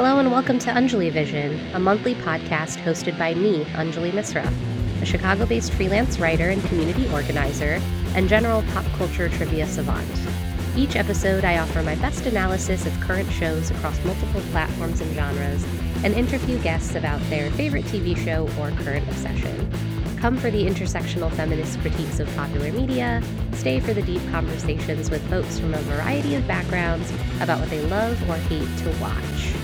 [0.00, 4.50] Hello and welcome to Anjali Vision, a monthly podcast hosted by me, Anjali Misra,
[5.02, 7.78] a Chicago based freelance writer and community organizer,
[8.14, 10.10] and general pop culture trivia savant.
[10.74, 15.62] Each episode, I offer my best analysis of current shows across multiple platforms and genres,
[16.02, 19.70] and interview guests about their favorite TV show or current obsession.
[20.18, 23.22] Come for the intersectional feminist critiques of popular media,
[23.52, 27.12] stay for the deep conversations with folks from a variety of backgrounds
[27.42, 29.59] about what they love or hate to watch.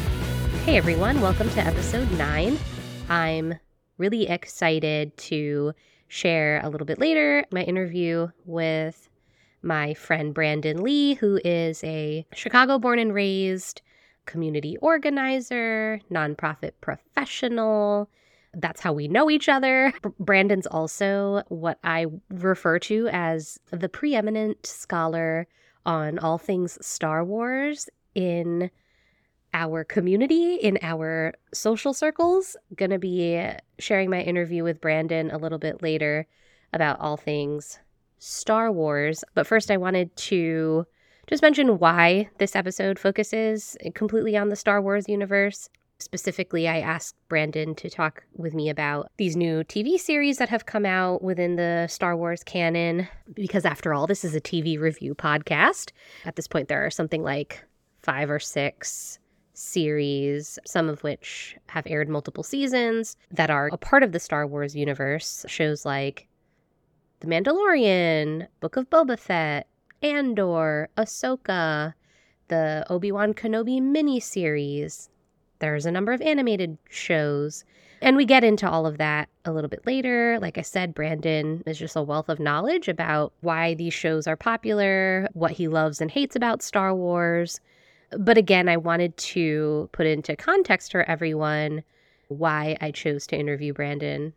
[0.66, 2.58] Hey everyone, welcome to episode 9.
[3.08, 3.54] I'm
[3.98, 5.72] really excited to
[6.08, 9.08] share a little bit later my interview with
[9.62, 13.80] my friend Brandon Lee, who is a Chicago born and raised
[14.24, 18.10] community organizer, nonprofit professional,
[18.52, 19.92] that's how we know each other.
[20.18, 25.46] Brandon's also what I refer to as the preeminent scholar
[25.86, 28.68] on all things Star Wars in
[29.56, 32.56] our community, in our social circles.
[32.76, 33.42] Going to be
[33.78, 36.26] sharing my interview with Brandon a little bit later
[36.74, 37.78] about all things
[38.18, 39.24] Star Wars.
[39.34, 40.86] But first, I wanted to
[41.26, 45.70] just mention why this episode focuses completely on the Star Wars universe.
[45.98, 50.66] Specifically, I asked Brandon to talk with me about these new TV series that have
[50.66, 55.14] come out within the Star Wars canon, because after all, this is a TV review
[55.14, 55.92] podcast.
[56.26, 57.64] At this point, there are something like
[58.02, 59.18] five or six
[59.56, 64.46] series, some of which have aired multiple seasons, that are a part of the Star
[64.46, 65.44] Wars universe.
[65.48, 66.28] Shows like
[67.20, 69.66] The Mandalorian, Book of Boba Fett,
[70.02, 71.94] Andor, Ahsoka,
[72.48, 75.08] the Obi Wan Kenobi miniseries,
[75.58, 77.64] there's a number of animated shows.
[78.02, 80.38] And we get into all of that a little bit later.
[80.40, 84.36] Like I said, Brandon is just a wealth of knowledge about why these shows are
[84.36, 87.60] popular, what he loves and hates about Star Wars.
[88.10, 91.82] But again, I wanted to put into context for everyone
[92.28, 94.32] why I chose to interview Brandon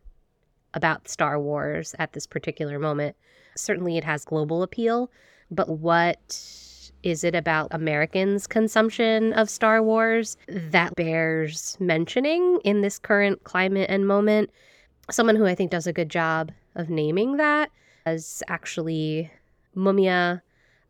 [0.74, 3.16] about Star Wars at this particular moment.
[3.56, 5.12] Certainly, it has global appeal,
[5.52, 6.50] but what
[7.02, 13.90] is it about Americans' consumption of Star Wars that bears mentioning in this current climate
[13.90, 14.50] and moment?
[15.10, 17.72] Someone who I think does a good job of naming that
[18.06, 19.32] is actually
[19.76, 20.42] Mumia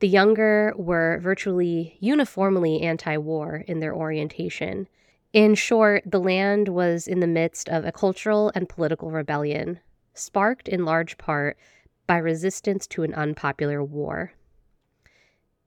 [0.00, 4.88] The younger were virtually uniformly anti war in their orientation,
[5.32, 9.80] in short, the land was in the midst of a cultural and political rebellion,
[10.12, 11.56] sparked in large part
[12.06, 14.32] by resistance to an unpopular war.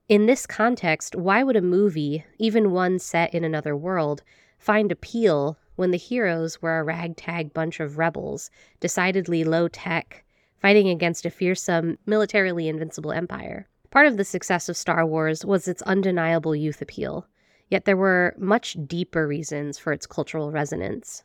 [0.08, 4.22] In this context, why would a movie, even one set in another world,
[4.56, 8.50] find appeal when the heroes were a ragtag bunch of rebels,
[8.80, 10.24] decidedly low tech,
[10.58, 13.68] fighting against a fearsome, militarily invincible empire?
[13.90, 17.26] Part of the success of Star Wars was its undeniable youth appeal.
[17.70, 21.24] Yet there were much deeper reasons for its cultural resonance.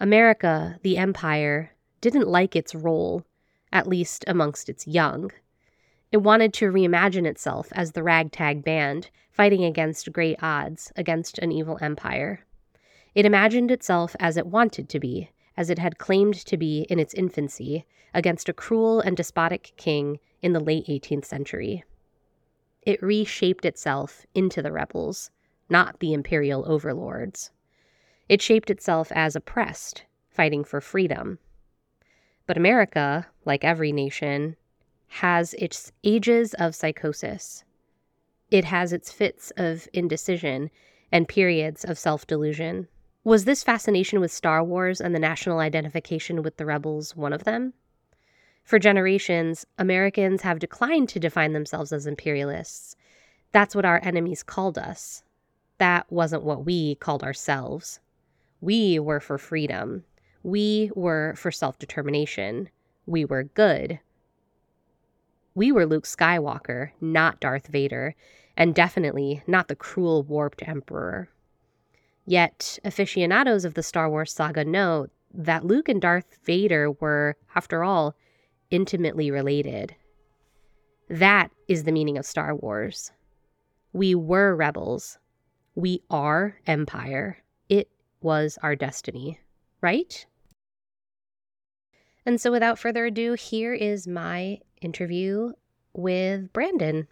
[0.00, 3.24] America, the empire, didn't like its role,
[3.72, 5.30] at least amongst its young.
[6.10, 11.52] It wanted to reimagine itself as the ragtag band, fighting against great odds, against an
[11.52, 12.46] evil empire.
[13.14, 16.98] It imagined itself as it wanted to be, as it had claimed to be in
[16.98, 17.84] its infancy,
[18.14, 21.84] against a cruel and despotic king in the late 18th century.
[22.82, 25.30] It reshaped itself into the rebels,
[25.68, 27.50] not the imperial overlords.
[28.28, 31.38] It shaped itself as oppressed, fighting for freedom.
[32.46, 34.56] But America, like every nation,
[35.08, 37.64] has its ages of psychosis.
[38.50, 40.70] It has its fits of indecision
[41.10, 42.88] and periods of self delusion.
[43.24, 47.44] Was this fascination with Star Wars and the national identification with the rebels one of
[47.44, 47.74] them?
[48.62, 52.96] For generations, Americans have declined to define themselves as imperialists.
[53.50, 55.24] That's what our enemies called us.
[55.78, 57.98] That wasn't what we called ourselves.
[58.60, 60.04] We were for freedom.
[60.42, 62.68] We were for self determination.
[63.06, 64.00] We were good.
[65.54, 68.14] We were Luke Skywalker, not Darth Vader,
[68.56, 71.28] and definitely not the cruel, warped Emperor.
[72.28, 77.82] Yet, aficionados of the Star Wars saga know that Luke and Darth Vader were, after
[77.82, 78.14] all,
[78.70, 79.96] intimately related.
[81.08, 83.12] That is the meaning of Star Wars.
[83.94, 85.18] We were rebels.
[85.74, 87.38] We are Empire.
[87.70, 87.88] It
[88.20, 89.40] was our destiny,
[89.80, 90.26] right?
[92.26, 95.52] And so, without further ado, here is my interview
[95.94, 97.08] with Brandon.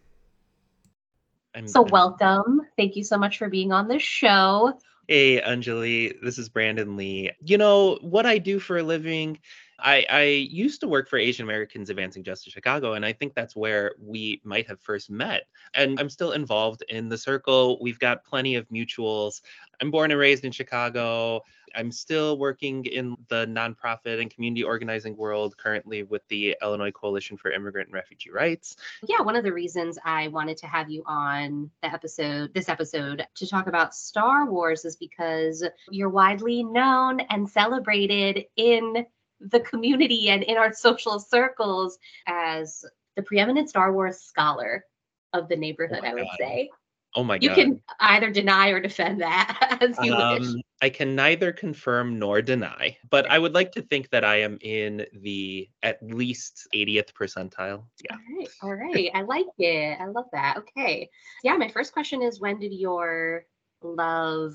[1.54, 2.60] I'm, So, I'm- welcome.
[2.76, 4.78] Thank you so much for being on the show.
[5.08, 7.30] Hey, Anjali, this is Brandon Lee.
[7.44, 9.38] You know, what I do for a living,
[9.78, 13.54] I, I used to work for Asian Americans Advancing Justice Chicago, and I think that's
[13.54, 15.44] where we might have first met.
[15.74, 17.78] And I'm still involved in the circle.
[17.80, 19.42] We've got plenty of mutuals.
[19.80, 21.42] I'm born and raised in Chicago.
[21.74, 27.36] I'm still working in the nonprofit and community organizing world currently with the Illinois Coalition
[27.36, 28.76] for Immigrant and Refugee Rights.
[29.06, 33.26] Yeah, one of the reasons I wanted to have you on the episode, this episode,
[33.34, 39.04] to talk about Star Wars is because you're widely known and celebrated in
[39.40, 42.84] the community and in our social circles as
[43.16, 44.84] the preeminent Star Wars scholar
[45.32, 46.36] of the neighborhood, my I would God.
[46.38, 46.70] say.
[47.14, 47.58] Oh my You God.
[47.58, 50.48] You can either deny or defend that as you wish.
[50.48, 54.36] Um, I can neither confirm nor deny, but I would like to think that I
[54.42, 57.84] am in the at least 80th percentile.
[58.04, 58.16] Yeah.
[58.16, 58.48] All right.
[58.62, 59.10] All right.
[59.14, 59.98] I like it.
[59.98, 60.58] I love that.
[60.58, 61.08] Okay.
[61.42, 61.56] Yeah.
[61.56, 63.46] My first question is when did your
[63.82, 64.54] love,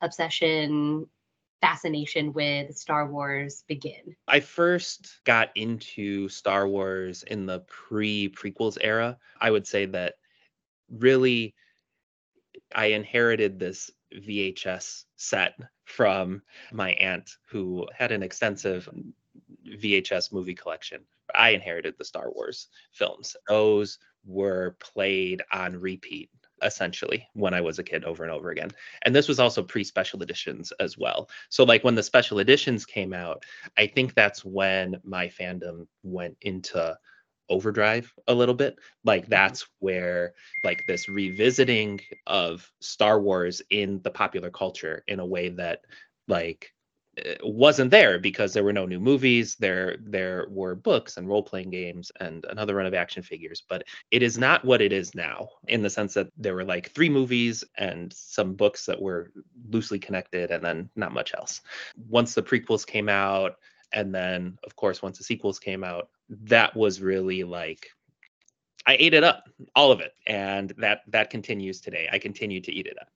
[0.00, 1.08] obsession,
[1.60, 4.16] fascination with Star Wars begin?
[4.28, 9.18] I first got into Star Wars in the pre prequels era.
[9.40, 10.14] I would say that
[10.90, 11.54] really
[12.74, 15.54] I inherited this VHS set
[15.84, 16.42] from
[16.72, 18.88] my aunt who had an extensive
[19.66, 21.02] VHS movie collection.
[21.34, 23.36] I inherited the Star Wars films.
[23.48, 26.30] Those were played on repeat
[26.62, 28.70] essentially when I was a kid over and over again.
[29.02, 31.28] And this was also pre special editions as well.
[31.48, 33.44] So like when the special editions came out,
[33.76, 36.96] I think that's when my fandom went into
[37.48, 38.76] overdrive a little bit.
[39.04, 39.30] Like mm-hmm.
[39.30, 45.50] that's where like this revisiting of Star Wars in the popular culture in a way
[45.50, 45.80] that
[46.28, 46.72] like
[47.18, 51.70] Uh, wasn't there because there were no new movies there there were books and role-playing
[51.70, 55.48] games and another run of action figures but it is not what it is now
[55.68, 59.32] in the sense that there were like three movies and some books that were
[59.70, 61.62] loosely connected and then not much else
[62.08, 63.56] once the prequels came out
[63.92, 67.88] and then of course once the sequels came out that was really like
[68.88, 72.08] I ate it up, all of it, and that that continues today.
[72.12, 73.08] I continue to eat it up.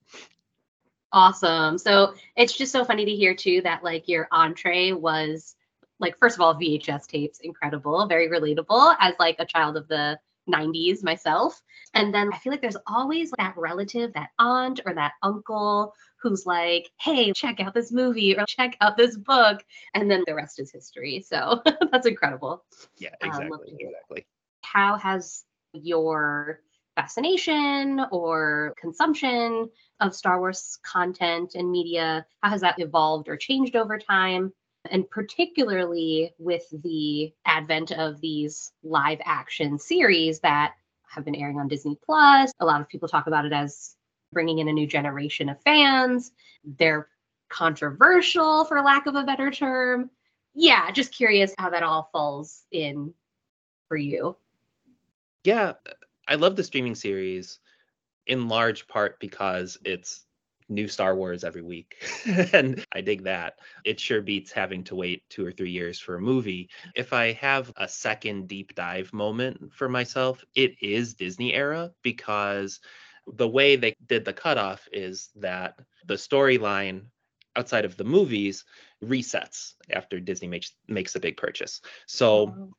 [1.13, 1.77] Awesome.
[1.77, 5.55] So it's just so funny to hear too that like your entree was
[5.99, 10.17] like first of all VHS tapes, incredible, very relatable as like a child of the
[10.47, 11.61] 90s myself.
[11.93, 16.45] And then I feel like there's always that relative, that aunt or that uncle who's
[16.45, 19.63] like, "Hey, check out this movie or check out this book."
[19.93, 21.21] And then the rest is history.
[21.21, 21.61] So
[21.91, 22.63] that's incredible.
[22.97, 23.85] Yeah, Um, exactly, that.
[23.85, 24.25] exactly.
[24.63, 26.61] how has your
[26.95, 29.69] fascination or consumption
[29.99, 34.51] of Star Wars content and media, how has that evolved or changed over time?
[34.89, 40.73] And particularly with the advent of these live action series that
[41.07, 42.51] have been airing on Disney Plus.
[42.59, 43.95] A lot of people talk about it as
[44.31, 46.31] bringing in a new generation of fans.
[46.63, 47.09] They're
[47.49, 50.09] controversial, for lack of a better term.
[50.53, 53.13] Yeah, just curious how that all falls in
[53.87, 54.37] for you.
[55.43, 55.73] Yeah,
[56.27, 57.59] I love the streaming series
[58.27, 60.25] in large part because it's
[60.69, 61.95] new Star Wars every week.
[62.53, 63.55] and I dig that.
[63.83, 66.69] It sure beats having to wait two or three years for a movie.
[66.95, 72.79] If I have a second deep dive moment for myself, it is Disney era because
[73.27, 77.03] the way they did the cutoff is that the storyline
[77.55, 78.63] outside of the movies
[79.03, 81.81] resets after Disney makes makes a big purchase.
[82.07, 82.71] So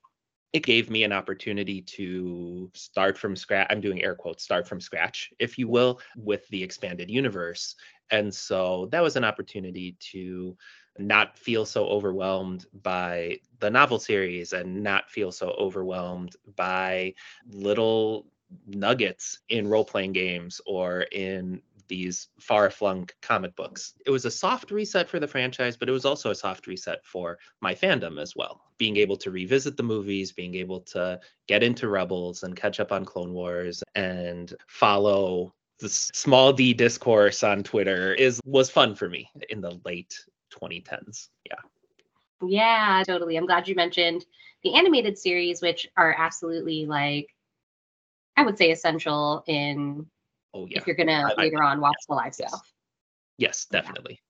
[0.53, 3.67] it gave me an opportunity to start from scratch.
[3.71, 7.75] I'm doing air quotes, start from scratch, if you will, with the expanded universe.
[8.11, 10.57] And so that was an opportunity to
[10.99, 17.15] not feel so overwhelmed by the novel series and not feel so overwhelmed by
[17.49, 18.27] little
[18.67, 21.63] nuggets in role playing games or in
[21.93, 23.93] these far flung comic books.
[24.07, 27.05] It was a soft reset for the franchise, but it was also a soft reset
[27.05, 28.63] for my fandom as well.
[28.79, 32.93] Being able to revisit the movies, being able to get into Rebels and catch up
[32.93, 39.11] on Clone Wars and follow the small d discourse on Twitter is was fun for
[39.11, 40.19] me in the late
[40.51, 41.29] 2010s.
[41.45, 41.57] Yeah.
[42.43, 43.37] Yeah, totally.
[43.37, 44.25] I'm glad you mentioned
[44.65, 47.27] the animated series, which are absolutely like
[48.39, 50.07] I would say essential in
[50.55, 52.73] oh yeah if you're gonna I, later I, on watch the live stuff.
[53.39, 54.21] Yes, definitely.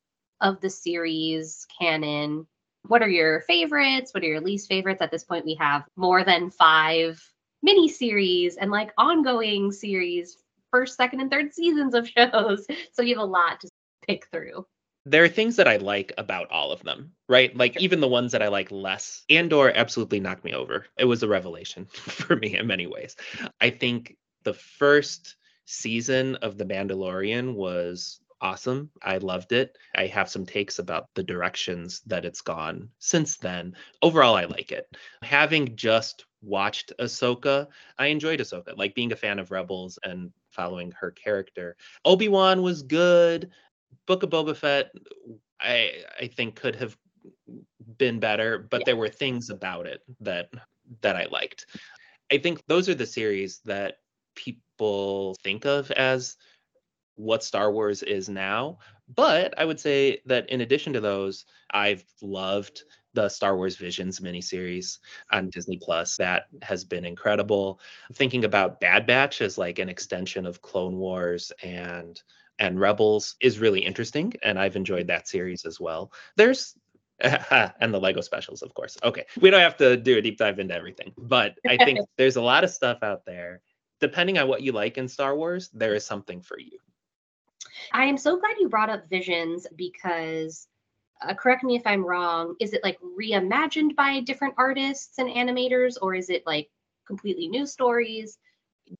[0.40, 0.48] Yeah.
[0.48, 2.46] Of the series canon,
[2.86, 4.12] what are your favorites?
[4.14, 5.02] What are your least favorites?
[5.02, 7.22] At this point, we have more than five
[7.62, 10.36] mini series and like ongoing series,
[10.70, 12.66] first, second, and third seasons of shows.
[12.92, 13.68] So you have a lot to
[14.06, 14.66] pick through
[15.04, 17.56] there are things that I like about all of them, right?
[17.56, 19.24] Like even the ones that I like less.
[19.28, 20.86] Andor absolutely knocked me over.
[20.96, 23.16] It was a revelation for me in many ways.
[23.60, 28.90] I think the first season of The Mandalorian was awesome.
[29.02, 29.78] I loved it.
[29.94, 33.74] I have some takes about the directions that it's gone since then.
[34.02, 34.86] Overall, I like it.
[35.22, 40.92] Having just watched Ahsoka, I enjoyed Ahsoka, like being a fan of Rebels and following
[41.00, 41.76] her character.
[42.04, 43.50] Obi Wan was good.
[44.06, 44.90] Book of Boba Fett,
[45.60, 46.96] I I think could have
[47.98, 48.84] been better, but yeah.
[48.86, 50.50] there were things about it that
[51.02, 51.66] that I liked.
[52.32, 53.98] I think those are the series that
[54.34, 54.62] people
[55.42, 56.36] think of as
[57.16, 58.78] what Star Wars is now.
[59.14, 62.82] But I would say that in addition to those, I've loved
[63.14, 64.98] the Star Wars Visions miniseries
[65.30, 66.16] on Disney Plus.
[66.16, 67.80] That has been incredible.
[68.14, 72.20] Thinking about Bad Batch as like an extension of Clone Wars and
[72.58, 76.12] and Rebels is really interesting, and I've enjoyed that series as well.
[76.36, 76.76] There's
[77.20, 78.96] and the Lego specials, of course.
[79.02, 82.36] Okay, we don't have to do a deep dive into everything, but I think there's
[82.36, 83.60] a lot of stuff out there.
[84.02, 86.76] Depending on what you like in Star Wars, there is something for you.
[87.92, 90.66] I am so glad you brought up Visions because,
[91.22, 95.98] uh, correct me if I'm wrong, is it like reimagined by different artists and animators,
[96.02, 96.68] or is it like
[97.06, 98.38] completely new stories?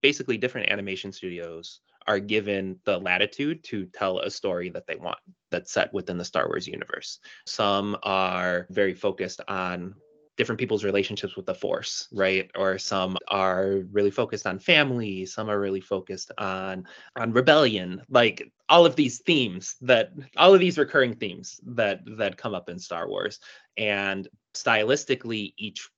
[0.02, 5.18] Basically, different animation studios are given the latitude to tell a story that they want
[5.50, 7.18] that's set within the Star Wars universe.
[7.44, 9.96] Some are very focused on
[10.36, 12.50] different people's relationships with the force right?
[12.56, 16.86] Or some are really focused on family some are really focused on
[17.16, 22.38] on rebellion like all of these themes that all of these recurring themes that that
[22.38, 23.38] come up in star wars.
[23.76, 25.88] And stylistically each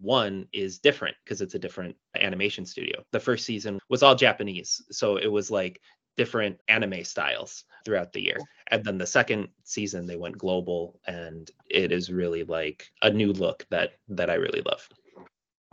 [0.00, 3.02] one is different because it's a different animation studio.
[3.12, 5.80] The first season was all Japanese, so it was like
[6.16, 8.38] different anime styles throughout the year.
[8.68, 13.32] And then the second season they went global and it is really like a new
[13.32, 14.88] look that that I really love.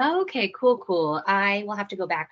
[0.02, 1.22] Okay, cool, cool.
[1.28, 2.32] I will have to go back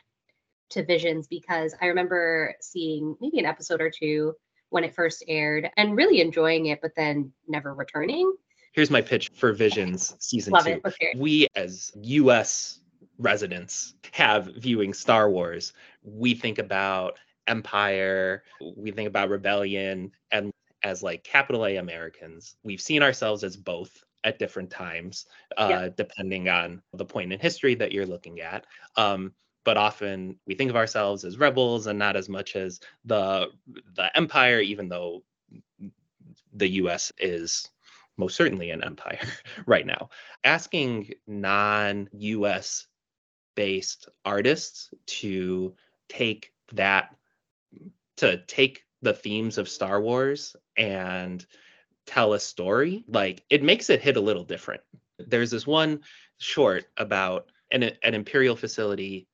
[0.72, 4.34] to Visions because I remember seeing maybe an episode or two
[4.70, 8.36] when it first aired and really enjoying it, but then never returning
[8.72, 10.82] here's my pitch for Visions season Love two.
[10.86, 11.14] Okay.
[11.18, 12.80] We as US
[13.18, 15.74] residents have viewing Star Wars.
[16.04, 18.44] We think about Empire,
[18.78, 20.52] we think about rebellion, and
[20.84, 25.26] as like capital A Americans, we've seen ourselves as both at different times,
[25.58, 25.90] uh, yeah.
[25.96, 28.66] depending on the point in history that you're looking at.
[28.96, 29.34] Um,
[29.66, 33.48] but often we think of ourselves as rebels and not as much as the
[33.96, 35.24] the empire, even though
[36.54, 37.12] the U.S.
[37.20, 37.70] is
[38.18, 39.20] most certainly an empire
[39.66, 40.10] right now.
[40.44, 42.88] Asking non US
[43.56, 45.76] based artists to
[46.08, 47.16] take that,
[48.20, 51.46] to take the themes of Star Wars and
[52.06, 54.82] tell a story, like it makes it hit a little different.
[55.20, 56.02] There's this one
[56.38, 59.28] short about an, an Imperial facility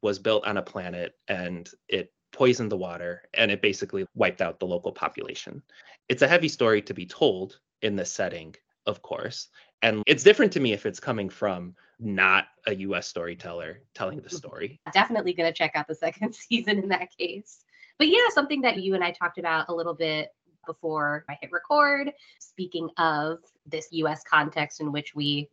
[0.00, 4.58] was built on a planet and it poisoned the water and it basically wiped out
[4.58, 5.62] the local population.
[6.08, 8.56] It's a heavy story to be told in this setting,
[8.86, 9.48] of course.
[9.82, 14.30] And it's different to me if it's coming from not a US storyteller telling the
[14.30, 14.80] story.
[14.92, 17.64] Definitely going to check out the second season in that case.
[18.02, 20.34] But yeah, something that you and I talked about a little bit
[20.66, 22.12] before I hit record.
[22.40, 25.48] Speaking of this US context in which we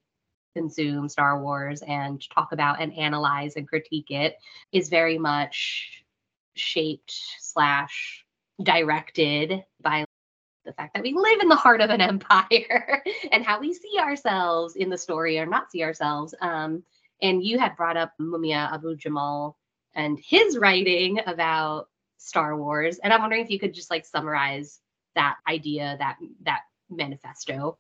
[0.55, 4.37] consume Star Wars and talk about and analyze and critique it,
[4.71, 6.03] is very much
[6.55, 8.25] shaped slash
[8.63, 10.03] directed by
[10.65, 13.99] the fact that we live in the heart of an empire and how we see
[13.99, 16.33] ourselves in the story or not see ourselves.
[16.41, 16.81] Um,
[17.21, 19.55] and you had brought up Mumia Abu Jamal
[19.93, 21.89] and his writing about
[22.19, 22.99] Star Wars.
[22.99, 24.79] And I'm wondering if you could just like summarize
[25.15, 27.77] that idea, that that manifesto.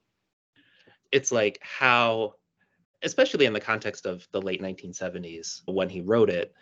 [1.11, 2.35] It's like how,
[3.03, 6.53] especially in the context of the late 1970s when he wrote it,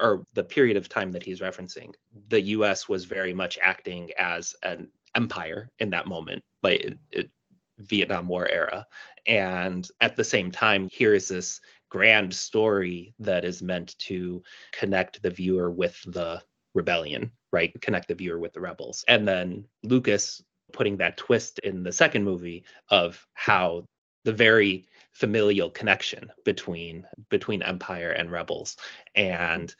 [0.00, 1.92] or the period of time that he's referencing,
[2.28, 7.30] the US was very much acting as an empire in that moment, like it, it,
[7.78, 8.86] Vietnam War era.
[9.26, 14.42] And at the same time, here is this grand story that is meant to
[14.72, 16.42] connect the viewer with the
[16.74, 17.72] rebellion, right?
[17.80, 19.04] Connect the viewer with the rebels.
[19.08, 23.84] And then Lucas putting that twist in the second movie of how
[24.24, 28.76] the very familial connection between between empire and rebels
[29.14, 29.74] and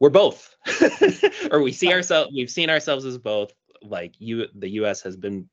[0.00, 0.54] we're both
[1.50, 3.52] or we see ourselves we've seen ourselves as both
[3.82, 5.48] like you the us has been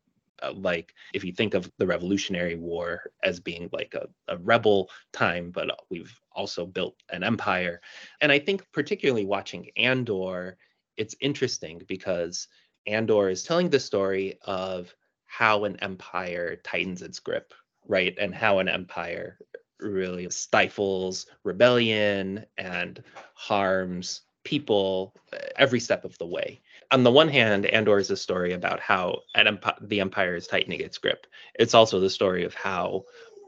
[0.52, 5.52] like if you think of the revolutionary war as being like a, a rebel time
[5.52, 7.82] but we've also built an empire
[8.22, 10.58] and i think particularly watching andor
[10.98, 12.48] it's interesting because
[12.88, 14.94] andor is telling the story of
[15.26, 17.54] how an empire tightens its grip
[17.88, 19.38] right and how an empire
[19.80, 26.62] really stifles rebellion and harms people uh, every step of the way.
[26.92, 30.80] On the one hand, Andor is a story about how emp- the empire is tightening
[30.82, 31.28] its grip.
[31.56, 33.04] It's also the story of how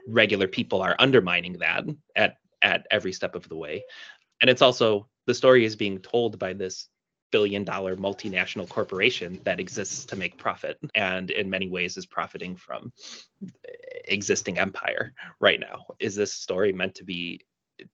[0.07, 3.83] regular people are undermining that at at every step of the way.
[4.41, 6.87] And it's also the story is being told by this
[7.31, 12.55] billion dollar multinational corporation that exists to make profit and in many ways is profiting
[12.55, 12.93] from
[14.05, 15.85] existing empire right now.
[15.99, 17.41] Is this story meant to be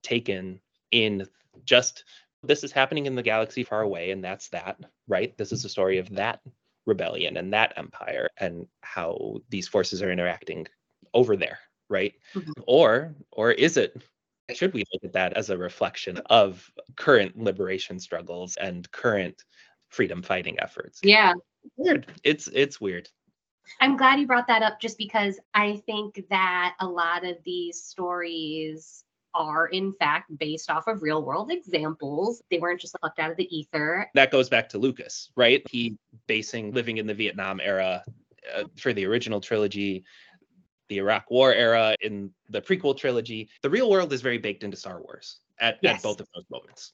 [0.03, 0.59] taken
[0.91, 1.25] in
[1.65, 2.03] just
[2.43, 5.37] this is happening in the galaxy far away, and that's that, right?
[5.37, 6.41] This is the story of that
[6.85, 10.67] rebellion and that empire and how these forces are interacting
[11.13, 12.13] over there, right?
[12.33, 12.51] Mm-hmm.
[12.65, 14.01] Or or is it
[14.53, 19.43] should we look at that as a reflection of current liberation struggles and current
[19.89, 20.99] freedom fighting efforts?
[21.03, 21.33] Yeah.
[21.77, 22.07] Weird.
[22.23, 23.07] It's it's weird.
[23.79, 27.83] I'm glad you brought that up just because I think that a lot of these
[27.83, 29.03] stories
[29.33, 32.41] are in fact based off of real world examples.
[32.49, 34.09] They weren't just plucked out of the ether.
[34.13, 35.61] That goes back to Lucas, right?
[35.69, 35.97] He
[36.27, 38.03] basing living in the Vietnam era
[38.55, 40.03] uh, for the original trilogy,
[40.89, 43.49] the Iraq War era in the prequel trilogy.
[43.61, 45.97] The real world is very baked into Star Wars at, yes.
[45.97, 46.93] at both of those moments.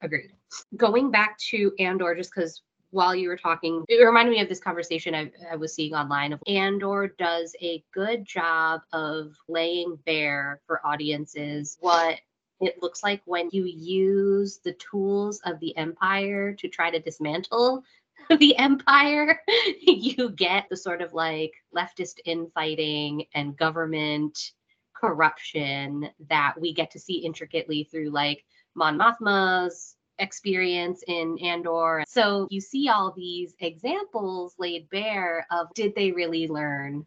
[0.00, 0.32] Agreed.
[0.76, 4.60] Going back to Andor, just because while you were talking, it reminded me of this
[4.60, 6.32] conversation I, I was seeing online.
[6.32, 12.18] Of Andor does a good job of laying bare for audiences what
[12.60, 17.84] it looks like when you use the tools of the empire to try to dismantle
[18.38, 19.40] the empire
[19.80, 24.52] you get the sort of like leftist infighting and government
[24.94, 32.04] corruption that we get to see intricately through like mon mothma's experience in Andor.
[32.08, 37.06] So you see all these examples laid bare of did they really learn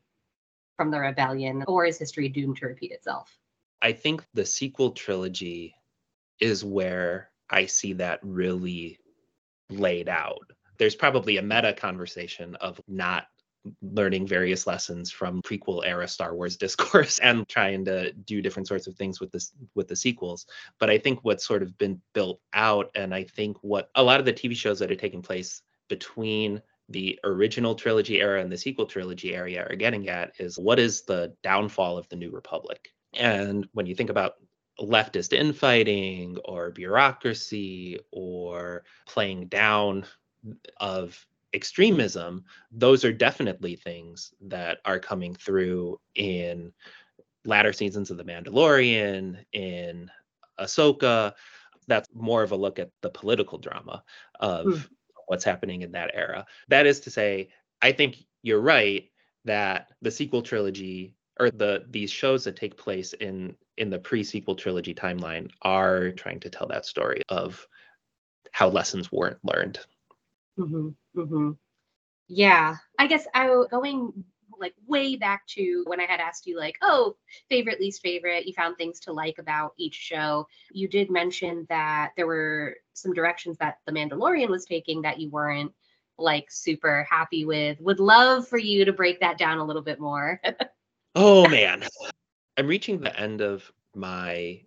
[0.77, 3.37] from the rebellion or is history doomed to repeat itself?
[3.81, 5.75] I think the sequel trilogy
[6.39, 8.99] is where I see that really
[9.69, 10.51] laid out.
[10.77, 13.27] There's probably a meta conversation of not
[13.81, 18.87] learning various lessons from prequel era Star Wars discourse and trying to do different sorts
[18.87, 20.45] of things with this with the sequels.
[20.79, 24.19] But I think what's sort of been built out, and I think what a lot
[24.19, 28.57] of the TV shows that are taking place between the original trilogy era and the
[28.57, 32.89] sequel trilogy area are getting at is what is the downfall of the New Republic?
[33.13, 34.35] And when you think about
[34.79, 40.05] leftist infighting or bureaucracy or playing down
[40.79, 46.71] of extremism, those are definitely things that are coming through in
[47.45, 50.09] latter seasons of The Mandalorian, in
[50.59, 51.33] Ahsoka.
[51.87, 54.03] That's more of a look at the political drama
[54.39, 54.87] of mm.
[55.27, 56.45] what's happening in that era.
[56.69, 57.49] That is to say,
[57.81, 59.09] I think you're right
[59.45, 64.55] that the sequel trilogy or the these shows that take place in in the pre-sequel
[64.55, 67.65] trilogy timeline are trying to tell that story of
[68.51, 69.79] how lessons weren't learned
[70.59, 71.51] Mm-hmm, mm-hmm.
[72.27, 74.23] Yeah, I guess I going
[74.61, 77.17] like way back to when I had asked you like, oh,
[77.49, 78.45] favorite, least favorite.
[78.45, 80.47] You found things to like about each show.
[80.71, 85.29] You did mention that there were some directions that The Mandalorian was taking that you
[85.29, 85.73] weren't
[86.17, 87.81] like super happy with.
[87.81, 90.39] Would love for you to break that down a little bit more.
[91.15, 91.83] oh man,
[92.57, 94.61] I'm reaching the end of my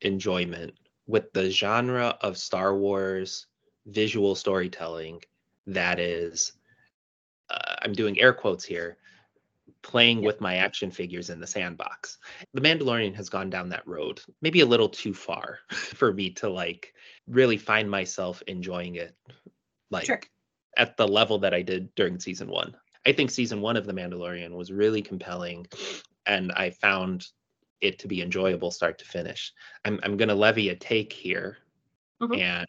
[0.00, 0.74] enjoyment
[1.06, 3.46] with the genre of Star Wars
[3.86, 5.20] visual storytelling
[5.66, 6.52] that is
[7.50, 8.96] uh, i'm doing air quotes here
[9.82, 12.18] playing with my action figures in the sandbox
[12.54, 16.48] the mandalorian has gone down that road maybe a little too far for me to
[16.48, 16.92] like
[17.26, 19.14] really find myself enjoying it
[19.90, 20.20] like sure.
[20.76, 22.74] at the level that i did during season one
[23.06, 25.66] i think season one of the mandalorian was really compelling
[26.26, 27.26] and i found
[27.80, 29.52] it to be enjoyable start to finish
[29.84, 31.58] i'm, I'm going to levy a take here
[32.22, 32.40] Mm-hmm.
[32.40, 32.66] And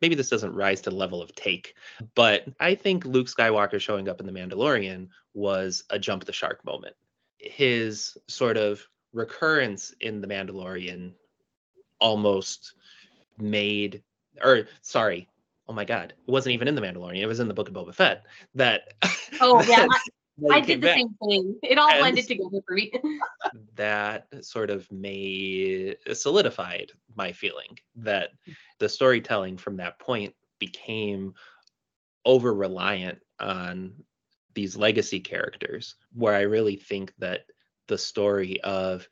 [0.00, 1.74] maybe this doesn't rise to the level of take,
[2.14, 6.64] but I think Luke Skywalker showing up in The Mandalorian was a jump the shark
[6.64, 6.94] moment.
[7.38, 11.12] His sort of recurrence in The Mandalorian
[12.00, 12.74] almost
[13.38, 14.02] made,
[14.42, 15.28] or sorry,
[15.68, 17.74] oh my God, it wasn't even in The Mandalorian, it was in the Book of
[17.74, 18.26] Boba Fett.
[18.54, 18.94] That.
[19.40, 19.86] Oh, yeah.
[20.50, 20.96] I did the back.
[20.96, 21.58] same thing.
[21.62, 22.92] It all and blended together for me.
[23.76, 28.30] that sort of made uh, solidified my feeling that
[28.78, 31.34] the storytelling from that point became
[32.24, 33.94] over reliant on
[34.54, 37.46] these legacy characters, where I really think that
[37.88, 39.08] the story of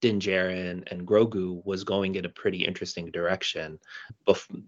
[0.00, 3.78] Din Djarin and Grogu was going in a pretty interesting direction
[4.26, 4.62] bef-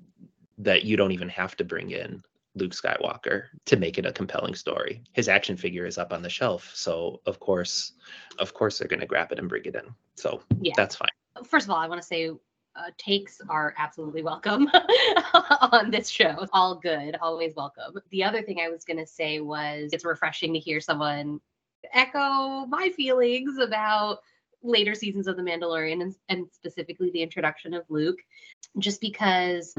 [0.59, 2.23] that you don't even have to bring in
[2.57, 5.03] Luke Skywalker to make it a compelling story.
[5.13, 7.93] His action figure is up on the shelf, so of course,
[8.39, 9.95] of course they're going to grab it and bring it in.
[10.17, 10.73] So yeah.
[10.77, 11.09] that's fine.
[11.45, 14.69] First of all, I want to say uh, takes are absolutely welcome
[15.73, 16.47] on this show.
[16.53, 17.95] All good, always welcome.
[18.11, 21.41] The other thing I was going to say was it's refreshing to hear someone
[21.93, 24.19] echo my feelings about
[24.63, 28.19] later seasons of The Mandalorian and, and specifically the introduction of Luke,
[28.79, 29.75] just because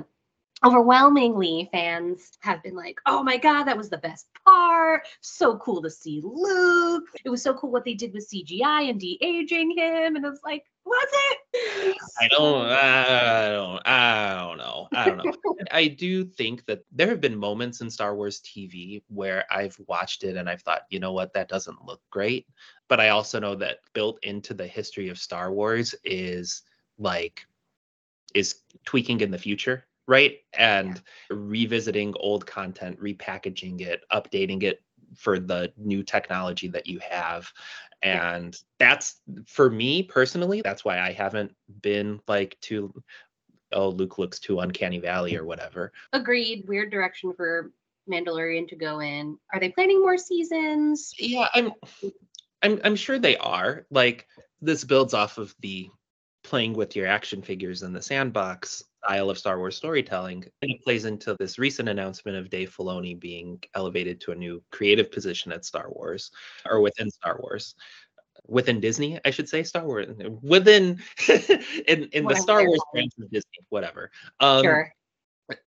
[0.66, 5.08] overwhelmingly fans have been like oh my god that was the best part.
[5.22, 7.04] So cool to see luke.
[7.24, 10.16] It was so cool what they did with cgi and de-aging him.
[10.16, 11.98] And it's like was it?
[12.20, 14.88] I don't i don't i don't know.
[14.94, 15.34] I don't know.
[15.72, 20.24] I do think that there have been moments in star wars tv where i've watched
[20.24, 21.34] it and i've thought you know what?
[21.34, 22.48] That doesn't look great.
[22.88, 26.64] But i also know that built into the history of star wars is
[26.98, 27.46] like
[28.34, 30.38] is tweaking in the future right?
[30.58, 31.38] And yeah.
[31.40, 34.82] revisiting old content, repackaging it, updating it
[35.16, 37.52] for the new technology that you have.
[38.02, 38.60] And yeah.
[38.80, 42.94] that's for me personally, that's why I haven't been like too
[43.74, 45.92] oh Luke looks too uncanny valley or whatever.
[46.14, 46.68] Agreed.
[46.68, 47.72] Weird direction for
[48.10, 49.38] Mandalorian to go in.
[49.54, 51.14] Are they planning more seasons?
[51.18, 51.74] Yeah, I'm
[52.62, 53.86] I'm I'm sure they are.
[53.90, 54.28] Like
[54.62, 55.90] this builds off of the
[56.44, 60.44] playing with your action figures in the sandbox style of Star Wars storytelling.
[60.62, 64.62] And it plays into this recent announcement of Dave Filoni being elevated to a new
[64.72, 66.32] creative position at Star Wars
[66.70, 67.76] or within Star Wars.
[68.48, 70.08] Within Disney, I should say, Star Wars.
[70.42, 71.02] Within
[71.88, 74.12] in in the Star Wars branch of Disney, whatever.
[74.40, 74.94] Um, sure.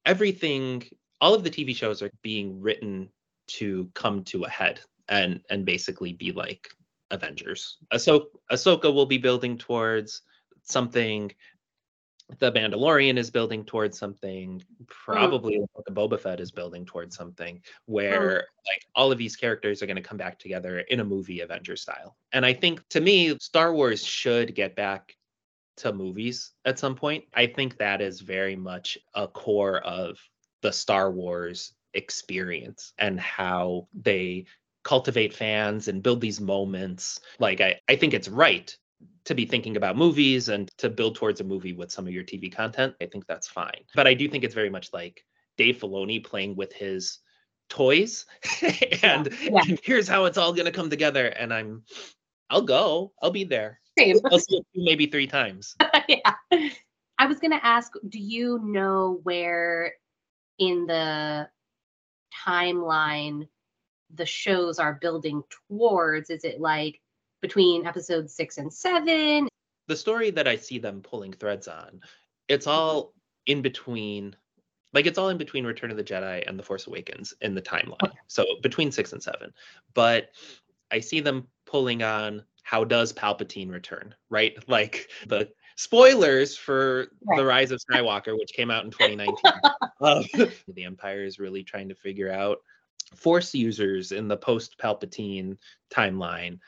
[0.06, 0.84] Everything,
[1.22, 3.10] all of the TV shows are being written
[3.48, 6.70] to come to a head and and basically be like
[7.12, 7.78] Avengers.
[7.94, 10.22] Ahsoka, Ahsoka will be building towards
[10.64, 11.32] something
[12.38, 14.60] the Mandalorian is building towards something.
[14.60, 14.88] Mm.
[14.88, 15.66] Probably mm.
[15.86, 18.68] the Boba Fett is building towards something where mm.
[18.68, 21.76] like all of these characters are going to come back together in a movie Avenger
[21.76, 22.16] style.
[22.32, 25.16] And I think to me, Star Wars should get back
[25.78, 27.24] to movies at some point.
[27.34, 30.20] I think that is very much a core of
[30.62, 34.46] the Star Wars experience and how they
[34.84, 37.20] cultivate fans and build these moments.
[37.40, 38.76] Like I, I think it's right
[39.30, 42.24] to be thinking about movies and to build towards a movie with some of your
[42.24, 43.86] TV content, I think that's fine.
[43.94, 45.24] But I do think it's very much like
[45.56, 47.20] Dave Filoni playing with his
[47.70, 48.26] toys
[49.04, 49.62] and, yeah.
[49.68, 51.84] and, here's how it's all going to come together and i'm
[52.50, 54.18] i'll go i'll be there Same.
[54.32, 55.76] i'll see it maybe three times
[56.08, 56.34] yeah
[57.20, 59.94] i was going to ask do you know where
[60.58, 61.48] in the
[62.44, 63.48] timeline
[64.16, 67.00] the shows are building towards is it like
[67.42, 69.48] between episodes six and seven.
[69.88, 72.02] The story that I see them pulling threads on,
[72.48, 73.14] it's all
[73.46, 74.36] in between,
[74.94, 77.62] like it's all in between Return of the Jedi and The Force Awakens in the
[77.62, 78.04] timeline.
[78.04, 78.18] Okay.
[78.28, 79.54] So between six and seven.
[79.94, 80.30] But
[80.92, 84.56] I see them pulling on how does Palpatine return, right?
[84.68, 87.38] Like the spoilers for right.
[87.38, 89.38] The Rise of Skywalker, which came out in 2019.
[90.02, 92.60] um, the Empire is really trying to figure out
[93.16, 95.58] Force users in the post Palpatine
[95.92, 96.60] timeline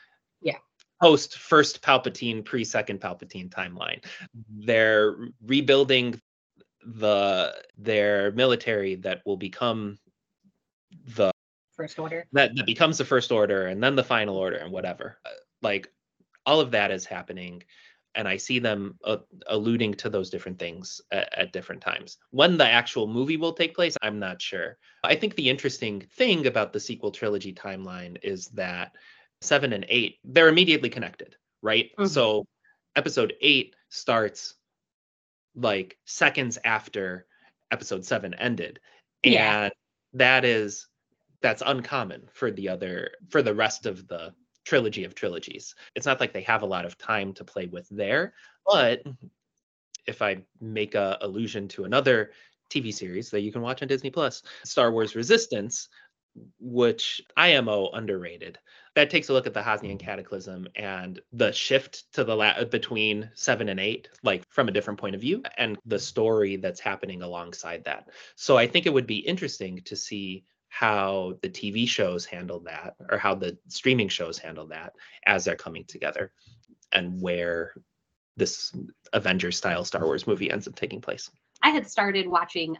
[1.02, 4.04] post first Palpatine, pre second Palpatine timeline.
[4.48, 6.20] They're rebuilding
[6.84, 9.98] the their military that will become
[11.16, 11.32] the
[11.76, 12.26] first order.
[12.32, 15.18] That, that becomes the first order and then the final order and whatever.
[15.24, 15.90] Uh, like
[16.46, 17.62] all of that is happening
[18.14, 22.18] and i see them uh, alluding to those different things at, at different times.
[22.30, 24.76] When the actual movie will take place i'm not sure.
[25.02, 28.92] I think the interesting thing about the sequel trilogy timeline is that
[29.42, 31.90] seven and eight, they're immediately connected, right?
[31.98, 32.06] Mm-hmm.
[32.06, 32.46] So
[32.96, 34.54] episode eight starts
[35.54, 37.26] like seconds after
[37.70, 38.80] episode seven ended.
[39.22, 39.64] Yeah.
[39.64, 39.72] And
[40.14, 40.86] that is
[41.40, 44.32] that's uncommon for the other for the rest of the
[44.64, 45.74] trilogy of trilogies.
[45.94, 48.34] It's not like they have a lot of time to play with there,
[48.66, 49.02] but
[50.06, 52.30] if I make a allusion to another
[52.70, 55.88] TV series that you can watch on Disney Plus, Star Wars Resistance,
[56.58, 58.58] which IMO underrated.
[58.94, 60.00] That takes a look at the Hosnian mm.
[60.00, 65.00] Cataclysm and the shift to the la- between seven and eight, like from a different
[65.00, 68.08] point of view, and the story that's happening alongside that.
[68.36, 72.94] So I think it would be interesting to see how the TV shows handle that,
[73.10, 74.94] or how the streaming shows handle that
[75.26, 76.32] as they're coming together,
[76.92, 77.74] and where
[78.36, 78.72] this
[79.12, 81.30] Avengers style Star Wars movie ends up taking place.
[81.62, 82.76] I had started watching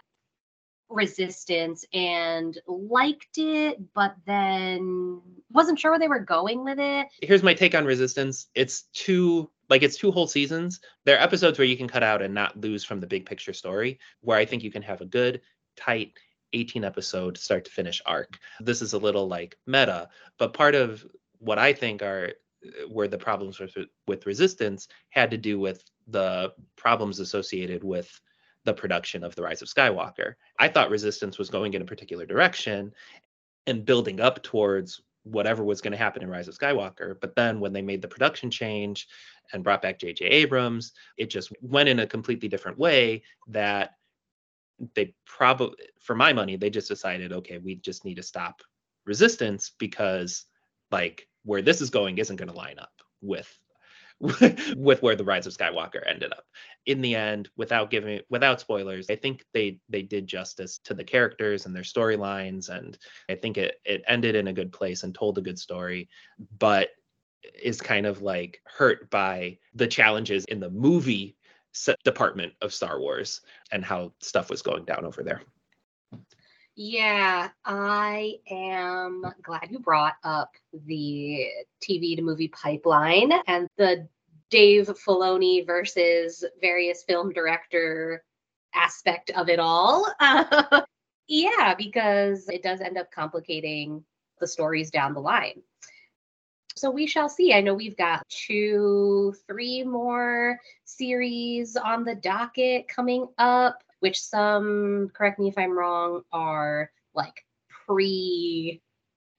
[0.93, 7.09] Resistance and liked it, but then wasn't sure where they were going with it.
[7.23, 8.49] Here's my take on Resistance.
[8.55, 10.81] It's two like it's two whole seasons.
[11.05, 13.55] There are episodes where you can cut out and not lose from the big picture
[13.55, 15.41] story, where I think you can have a good,
[15.77, 16.13] tight
[16.53, 18.39] 18 episode start to finish arc.
[18.61, 21.07] This is a little like meta, but part of
[21.39, 22.33] what I think are
[22.65, 23.75] uh, where the problems with
[24.07, 28.21] with resistance had to do with the problems associated with
[28.65, 30.35] the production of the rise of skywalker.
[30.59, 32.93] I thought resistance was going in a particular direction
[33.67, 37.61] and building up towards whatever was going to happen in rise of skywalker but then
[37.61, 39.07] when they made the production change
[39.53, 43.95] and brought back jj abrams it just went in a completely different way that
[44.95, 48.63] they probably for my money they just decided okay we just need to stop
[49.05, 50.47] resistance because
[50.91, 53.59] like where this is going isn't going to line up with
[54.77, 56.45] with where the rise of skywalker ended up.
[56.87, 61.05] In the end without giving without spoilers i think they they did justice to the
[61.05, 65.15] characters and their storylines and i think it it ended in a good place and
[65.15, 66.09] told a good story
[66.59, 66.89] but
[67.63, 71.37] is kind of like hurt by the challenges in the movie
[72.05, 75.43] department of star wars and how stuff was going down over there
[76.75, 81.47] yeah, I am glad you brought up the
[81.83, 84.09] TV to movie pipeline and the
[84.51, 88.25] Dave Filoni versus various film director
[88.75, 90.13] aspect of it all.
[90.19, 90.83] Uh,
[91.29, 94.05] yeah, because it does end up complicating
[94.41, 95.63] the stories down the line.
[96.75, 97.53] So we shall see.
[97.53, 105.11] I know we've got two, three more series on the docket coming up which some,
[105.15, 107.45] correct me if I'm wrong, are like
[107.87, 108.83] pre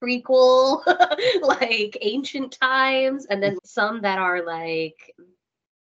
[0.02, 0.82] prequel,
[1.41, 5.13] like ancient times, and then some that are like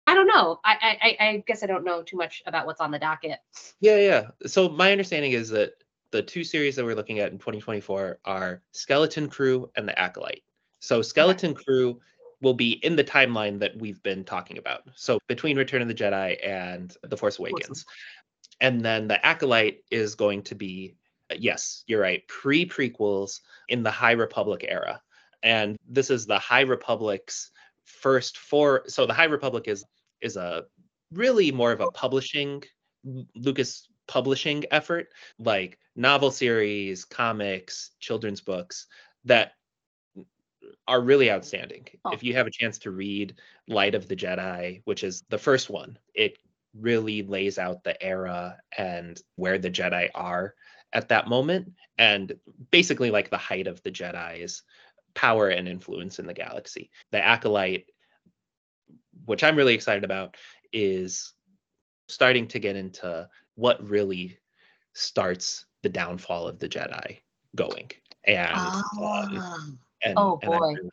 [0.08, 0.60] I don't know.
[0.64, 3.40] I, I I guess I don't know too much about what's on the docket.
[3.82, 4.28] Yeah, yeah.
[4.48, 5.74] So my understanding is that
[6.12, 10.44] the two series that we're looking at in 2024 are Skeleton Crew and The Acolyte.
[10.80, 11.64] So Skeleton okay.
[11.64, 12.00] Crew
[12.42, 14.84] will be in the timeline that we've been talking about.
[14.96, 17.86] So between Return of the Jedi and The Force Awakens
[18.62, 20.96] and then the acolyte is going to be
[21.32, 23.40] uh, yes you're right pre prequels
[23.70, 25.02] in the high republic era
[25.42, 27.52] and this is the high republic's
[27.86, 29.84] first four so the high republic is
[30.22, 30.64] is a
[31.12, 32.64] really more of a publishing
[33.36, 35.08] lucas publishing effort
[35.40, 38.88] like novel series comics children's books
[39.26, 39.54] that
[40.88, 42.12] are really outstanding oh.
[42.12, 43.36] if you have a chance to read
[43.68, 46.38] light of the jedi which is the first one it
[46.80, 50.56] really lays out the era and where the Jedi are
[50.92, 52.34] at that moment, and
[52.72, 54.64] basically like the height of the Jedi's
[55.14, 56.90] power and influence in the galaxy.
[57.12, 57.86] The Acolyte,
[59.26, 60.36] which I'm really excited about,
[60.72, 61.34] is
[62.08, 64.40] starting to get into what really
[64.94, 67.20] starts the downfall of the Jedi
[67.56, 67.92] going.
[68.26, 70.54] And oh, um, and, oh boy.
[70.54, 70.90] And I'm, really,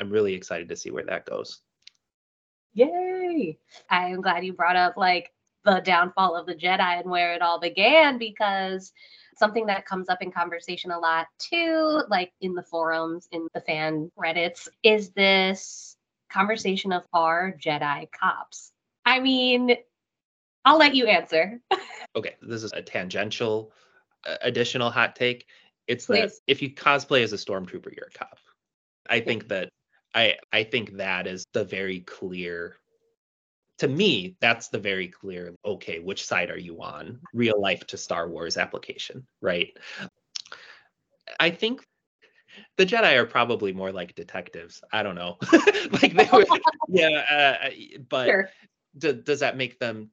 [0.00, 1.60] I'm really excited to see where that goes.
[2.74, 3.17] Yay!
[3.90, 5.32] I am glad you brought up like
[5.64, 8.92] the downfall of the Jedi and where it all began because
[9.36, 13.60] something that comes up in conversation a lot too, like in the forums, in the
[13.60, 15.96] fan Reddits, is this
[16.30, 18.72] conversation of are Jedi cops?
[19.04, 19.76] I mean,
[20.64, 21.60] I'll let you answer.
[22.16, 23.72] okay, this is a tangential
[24.26, 25.46] uh, additional hot take.
[25.86, 26.32] It's Please.
[26.32, 28.38] that if you cosplay as a stormtrooper, you're a cop.
[29.08, 29.70] I think that
[30.14, 32.76] I I think that is the very clear
[33.78, 37.20] to me that's the very clear okay which side are you on?
[37.32, 39.76] Real life to Star Wars application right?
[41.40, 41.84] I think
[42.76, 44.82] the Jedi are probably more like detectives.
[44.92, 45.36] I don't know.
[45.90, 46.44] Like they were
[46.88, 47.70] yeah uh,
[48.08, 48.50] but sure.
[48.98, 50.10] d- does that make them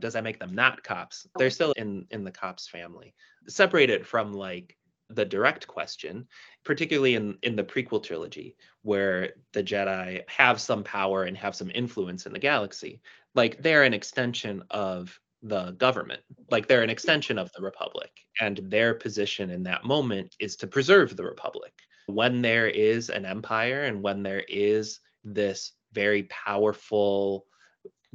[0.00, 1.26] does that make them not cops?
[1.38, 3.14] They're still in in the cops family.
[3.48, 4.76] Separated from like
[5.10, 6.26] the direct question,
[6.64, 11.70] particularly in, in the prequel trilogy, where the Jedi have some power and have some
[11.74, 13.00] influence in the galaxy.
[13.34, 18.10] Like they're an extension of the government, like they're an extension of the Republic.
[18.40, 21.72] And their position in that moment is to preserve the Republic.
[22.06, 27.46] When there is an empire and when there is this very powerful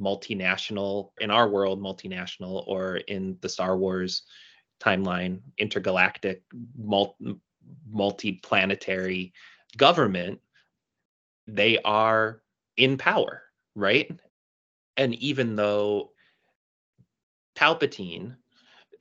[0.00, 4.22] multinational in our world multinational or in the Star Wars
[4.80, 6.42] timeline intergalactic
[6.76, 7.36] multi
[7.88, 9.32] multi-planetary
[9.76, 10.40] government
[11.46, 12.40] they are
[12.76, 13.42] in power
[13.74, 14.10] right
[14.96, 16.10] and even though
[17.56, 18.36] Palpatine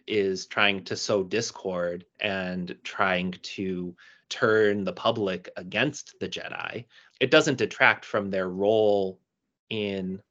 [0.08, 3.96] is trying to sow discord and trying to
[4.30, 6.86] turn the public against the Jedi,
[7.20, 9.20] it doesn't detract from their role
[9.70, 10.22] in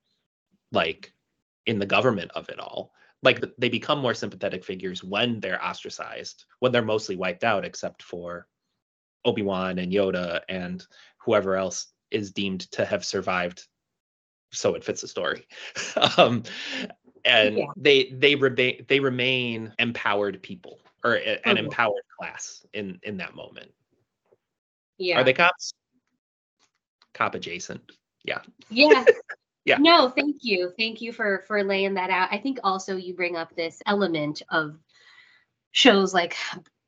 [0.72, 1.12] like
[1.66, 2.92] in the government of it all.
[3.22, 8.02] Like they become more sympathetic figures when they're ostracized, when they're mostly wiped out, except
[8.02, 8.46] for
[9.24, 10.86] Obi-Wan and Yoda and
[11.18, 13.66] whoever else is deemed to have survived
[14.52, 15.46] so it fits the story.
[16.16, 16.42] um,
[17.24, 17.64] and yeah.
[17.76, 23.34] they they remain they remain empowered people or a, an empowered class in in that
[23.34, 23.72] moment.
[24.98, 25.20] Yeah.
[25.20, 25.72] Are they cops?
[27.14, 27.80] Cop adjacent.
[28.24, 28.40] Yeah.
[28.70, 29.04] Yeah.
[29.68, 29.76] Yeah.
[29.78, 30.72] No, thank you.
[30.78, 32.28] Thank you for for laying that out.
[32.32, 34.78] I think also you bring up this element of
[35.72, 36.36] shows like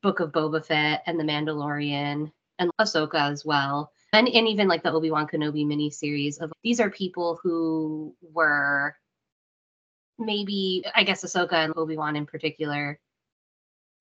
[0.01, 3.91] Book of Boba Fett and The Mandalorian and Ahsoka as well.
[4.13, 8.95] And, and even like the Obi-Wan Kenobi miniseries of these are people who were
[10.19, 12.99] maybe I guess Ahsoka and Obi-Wan in particular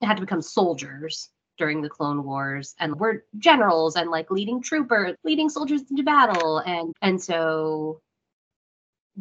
[0.02, 5.14] had to become soldiers during the Clone Wars and were generals and like leading troopers,
[5.24, 6.58] leading soldiers into battle.
[6.58, 8.00] And and so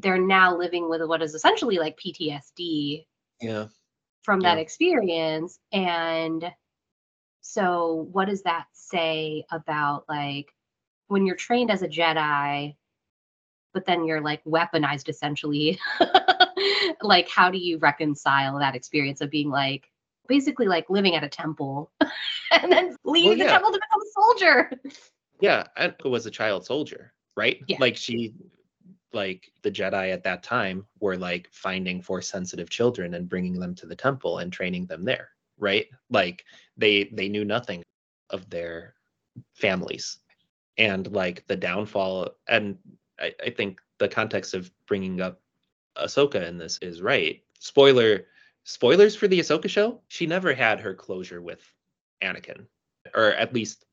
[0.01, 3.05] they're now living with what is essentially like PTSD.
[3.41, 3.65] Yeah.
[4.23, 4.55] From yeah.
[4.55, 5.59] that experience.
[5.71, 6.51] And
[7.41, 10.53] so what does that say about like
[11.07, 12.75] when you're trained as a Jedi,
[13.73, 15.79] but then you're like weaponized essentially
[17.01, 19.89] like how do you reconcile that experience of being like
[20.27, 21.91] basically like living at a temple
[22.51, 23.43] and then leaving well, yeah.
[23.45, 24.71] the temple to become a soldier
[25.39, 27.77] yeah Anika was a child soldier right yeah.
[27.79, 28.33] like she
[29.13, 33.73] like the jedi at that time were like finding force sensitive children and bringing them
[33.75, 36.45] to the temple and training them there right like
[36.77, 37.83] they they knew nothing
[38.29, 38.93] of their
[39.53, 40.19] families
[40.77, 42.77] and like the downfall and
[43.19, 45.39] I, I think the context of bringing up
[45.97, 47.41] Ahsoka in this is right.
[47.59, 48.25] Spoiler
[48.63, 50.01] spoilers for the Ahsoka show.
[50.07, 51.61] She never had her closure with
[52.21, 52.65] Anakin,
[53.15, 53.85] or at least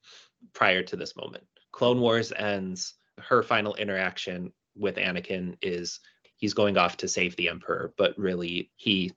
[0.53, 1.45] prior to this moment.
[1.73, 2.95] Clone Wars ends.
[3.19, 6.01] Her final interaction with Anakin is
[6.37, 9.13] he's going off to save the Emperor, but really he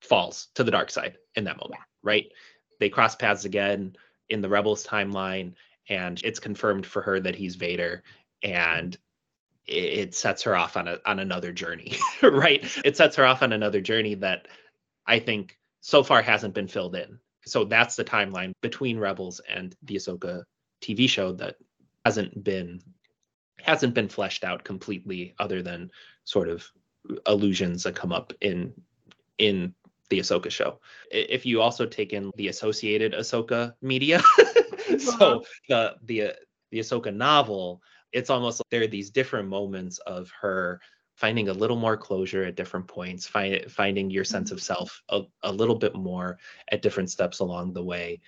[0.00, 2.30] falls to the dark side in that moment, right?
[2.80, 3.96] They cross paths again
[4.28, 5.54] in the Rebels timeline,
[5.88, 8.02] and it's confirmed for her that he's Vader.
[8.42, 8.96] And
[9.66, 12.64] it sets her off on a on another journey, right?
[12.84, 14.48] It sets her off on another journey that
[15.06, 17.18] I think so far hasn't been filled in.
[17.44, 20.44] So that's the timeline between Rebels and the Ahsoka
[20.82, 21.56] TV show that
[22.04, 22.82] hasn't been
[23.62, 25.90] hasn't been fleshed out completely, other than
[26.24, 26.66] sort of
[27.26, 28.72] allusions that come up in
[29.38, 29.74] in
[30.10, 30.80] the Ahsoka show.
[31.10, 34.20] If you also take in the associated Ahsoka media,
[34.98, 35.40] so uh-huh.
[35.68, 36.34] the the
[36.70, 40.80] the Ahsoka novel it's almost like there are these different moments of her
[41.14, 45.22] finding a little more closure at different points, find, finding your sense of self a,
[45.42, 46.38] a little bit more
[46.70, 48.20] at different steps along the way.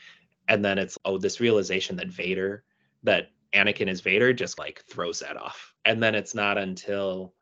[0.49, 2.65] And then it's, oh, this realization that Vader,
[3.05, 5.75] that Anakin is Vader, just like throws that off.
[5.85, 7.35] And then it's not until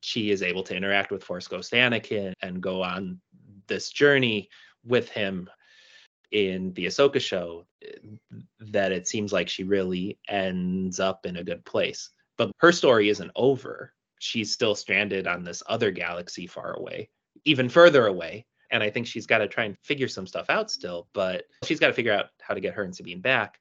[0.00, 3.20] she is able to interact with Force Ghost Anakin and go on
[3.66, 4.48] this journey
[4.84, 5.48] with him
[6.30, 7.64] in the Ahsoka show
[8.60, 12.10] that it seems like she really ends up in a good place.
[12.36, 13.92] But her story isn't over.
[14.18, 17.08] She's still stranded on this other galaxy far away,
[17.44, 18.46] even further away.
[18.70, 21.78] And I think she's got to try and figure some stuff out still, but she's
[21.78, 23.58] got to figure out how to get her and Sabine back.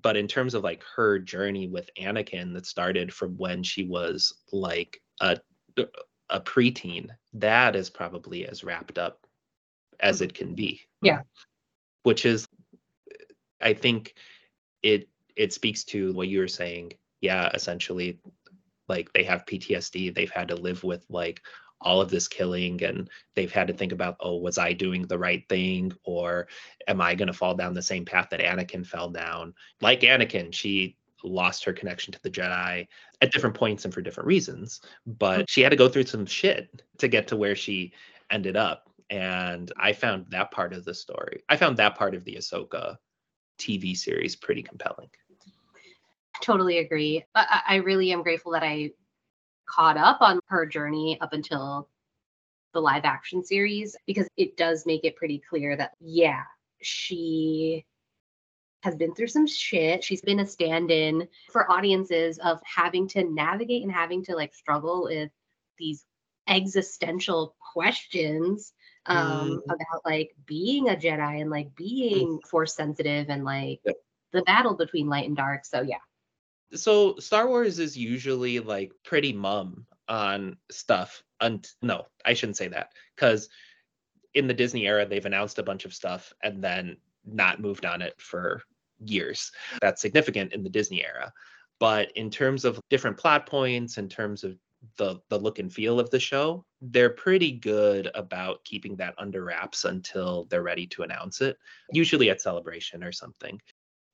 [0.00, 4.32] But in terms of like her journey with Anakin that started from when she was
[4.52, 5.38] like a
[5.78, 5.84] uh,
[6.30, 9.26] a preteen, that is probably as wrapped up
[10.00, 10.24] as mm-hmm.
[10.24, 10.80] it can be.
[11.02, 11.22] Yeah.
[12.02, 12.48] Which is
[13.62, 14.14] i think
[14.82, 16.92] it it speaks to what you were saying.
[17.20, 18.18] Yeah essentially
[18.88, 21.40] like they have ptsd they've had to live with like
[21.82, 25.18] all of this killing and they've had to think about oh was i doing the
[25.18, 26.46] right thing or
[26.88, 30.52] am i going to fall down the same path that anakin fell down like anakin
[30.52, 32.86] she lost her connection to the jedi
[33.20, 36.82] at different points and for different reasons but she had to go through some shit
[36.98, 37.92] to get to where she
[38.30, 41.42] ended up and I found that part of the story.
[41.50, 42.96] I found that part of the Ahsoka
[43.58, 45.10] TV series pretty compelling.
[46.40, 47.22] Totally agree.
[47.34, 48.92] I, I really am grateful that I
[49.66, 51.88] caught up on her journey up until
[52.74, 56.42] the live action series because it does make it pretty clear that yeah,
[56.80, 57.84] she
[58.82, 60.02] has been through some shit.
[60.02, 65.04] She's been a stand-in for audiences of having to navigate and having to like struggle
[65.04, 65.30] with
[65.78, 66.04] these
[66.48, 68.72] existential questions
[69.06, 69.74] um Mm.
[69.74, 73.96] about like being a Jedi and like being force sensitive and like Yep.
[74.32, 75.64] the battle between light and dark.
[75.64, 75.98] So yeah.
[76.74, 81.22] So Star Wars is usually like pretty mum on stuff.
[81.40, 83.48] And no, I shouldn't say that because
[84.34, 88.02] in the Disney era, they've announced a bunch of stuff and then not moved on
[88.02, 88.62] it for
[89.04, 89.52] years.
[89.80, 91.32] That's significant in the Disney era.
[91.78, 94.56] But in terms of different plot points, in terms of
[94.96, 99.44] the the look and feel of the show, they're pretty good about keeping that under
[99.44, 101.56] wraps until they're ready to announce it,
[101.92, 103.60] usually at celebration or something.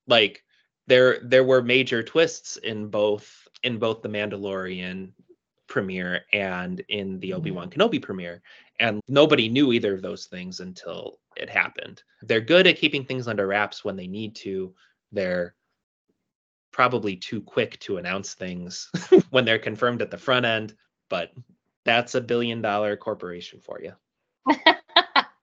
[0.07, 0.43] Like
[0.89, 5.11] there there were major twists in both in both the Mandalorian
[5.67, 7.37] premiere and in the mm-hmm.
[7.37, 8.41] Obi-Wan Kenobi premiere
[8.79, 12.01] and nobody knew either of those things until it happened.
[12.23, 14.73] They're good at keeping things under wraps when they need to.
[15.11, 15.53] They're
[16.71, 18.89] probably too quick to announce things
[19.29, 20.75] when they're confirmed at the front end,
[21.09, 21.31] but
[21.85, 23.93] that's a billion dollar corporation for you.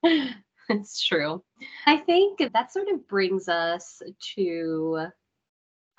[0.68, 1.44] it's true.
[1.86, 4.02] I think that sort of brings us
[4.34, 5.08] to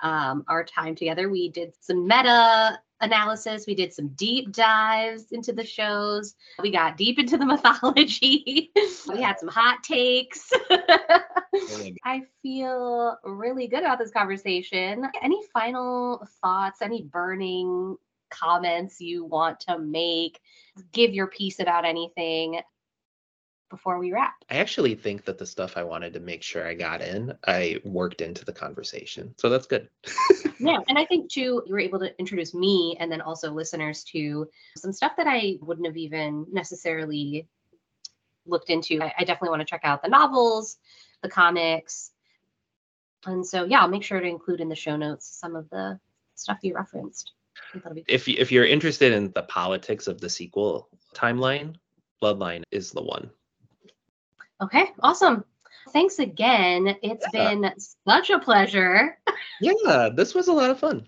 [0.00, 1.28] um, our time together.
[1.28, 6.96] We did some meta analysis, we did some deep dives into the shows, we got
[6.96, 8.72] deep into the mythology,
[9.08, 10.50] we had some hot takes.
[12.04, 15.06] I feel really good about this conversation.
[15.22, 17.96] Any final thoughts, any burning
[18.30, 20.40] comments you want to make?
[20.92, 22.60] Give your piece about anything
[23.70, 24.34] before we wrap.
[24.50, 27.80] I actually think that the stuff I wanted to make sure I got in, I
[27.84, 29.34] worked into the conversation.
[29.38, 29.88] So that's good.
[30.60, 34.02] Yeah, and I think too, you were able to introduce me and then also listeners
[34.04, 37.46] to some stuff that I wouldn't have even necessarily
[38.44, 39.00] looked into.
[39.00, 40.78] I, I definitely want to check out the novels,
[41.22, 42.10] the comics.
[43.24, 46.00] And so, yeah, I'll make sure to include in the show notes some of the
[46.34, 47.34] stuff you referenced.
[47.56, 51.76] I think that'll be If if you're interested in the politics of the sequel timeline,
[52.22, 53.30] Bloodline is the one.
[54.62, 54.90] Okay.
[55.02, 55.44] Awesome.
[55.92, 56.96] Thanks again.
[57.02, 57.54] It's Yeah.
[57.54, 57.72] been
[58.06, 59.18] such a pleasure.
[59.60, 61.04] Yeah, this was a lot of fun.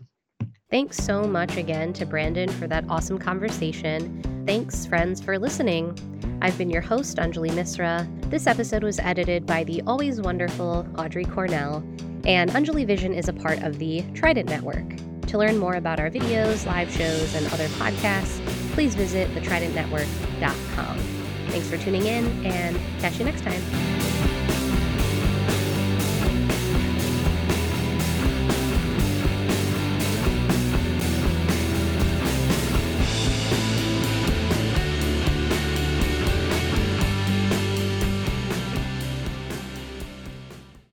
[0.70, 4.22] Thanks so much again to Brandon for that awesome conversation.
[4.46, 5.96] Thanks, friends, for listening.
[6.42, 8.08] I've been your host, Anjali Misra.
[8.30, 11.84] This episode was edited by the always wonderful Audrey Cornell,
[12.24, 14.96] and Anjali Vision is a part of the Trident Network.
[15.28, 18.40] To learn more about our videos, live shows, and other podcasts,
[18.74, 21.19] please visit thetridentnetwork.com.
[21.50, 23.99] Thanks for tuning in, and catch you next time.